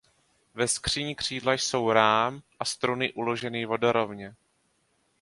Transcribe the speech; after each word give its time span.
Ve 0.53 0.67
skříni 0.67 1.15
křídla 1.15 1.53
jsou 1.53 1.91
rám 1.91 2.41
a 2.59 2.65
struny 2.65 3.13
uloženy 3.13 3.65
vodorovně. 3.65 4.35